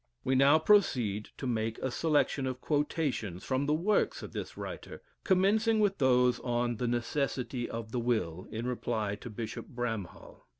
[0.23, 4.99] We now proceed to make a selection of quotations from the works of this writer,
[5.23, 10.47] commencing with those on the "Necessity of the Will," in reply to Bishop Bramhall.